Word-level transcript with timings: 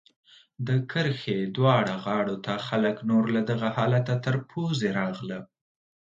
د 0.67 0.69
کرښې 0.91 1.39
دواړو 1.55 1.93
غاړو 2.05 2.35
ته 2.45 2.53
خلک 2.67 2.95
نور 3.09 3.23
له 3.35 3.41
دغه 3.49 3.67
حالته 3.77 4.13
تر 4.25 4.35
پوزې 4.49 4.89
راغله. 4.99 5.39